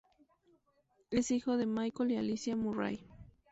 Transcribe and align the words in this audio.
Es 1.11 1.29
hijo 1.29 1.57
de 1.57 1.67
Michael 1.67 2.09
y 2.09 2.15
Alicia 2.17 2.55
Murray. 2.55 3.05